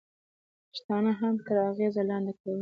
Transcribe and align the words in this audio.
پښتانه 0.71 1.11
یې 1.13 1.17
هم 1.19 1.35
تر 1.45 1.55
اغېزې 1.69 2.03
لاندې 2.09 2.31
کولای. 2.39 2.59